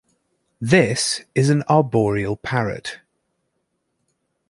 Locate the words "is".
1.35-1.51